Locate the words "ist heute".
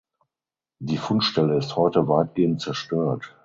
1.59-2.07